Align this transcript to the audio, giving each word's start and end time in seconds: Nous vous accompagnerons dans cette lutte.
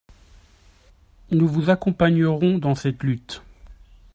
Nous 1.29 1.47
vous 1.47 1.69
accompagnerons 1.69 2.57
dans 2.57 2.73
cette 2.73 3.03
lutte. 3.03 3.43